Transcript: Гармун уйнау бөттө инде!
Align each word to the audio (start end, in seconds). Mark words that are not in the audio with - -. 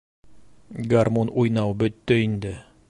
Гармун 0.93 1.31
уйнау 1.43 1.77
бөттө 1.85 2.21
инде! 2.29 2.59